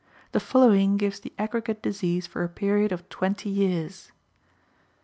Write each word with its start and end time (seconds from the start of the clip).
The 0.31 0.39
following 0.39 0.97
gives 0.97 1.19
the 1.19 1.31
aggregate 1.37 1.83
disease 1.83 2.25
for 2.25 2.43
a 2.43 2.49
period 2.49 2.91
of 2.91 3.07
twenty 3.07 3.51
years: 3.51 3.81
Years. 4.09 4.11